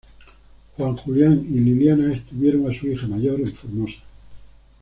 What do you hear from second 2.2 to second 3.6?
tuvieron a su hija mayor en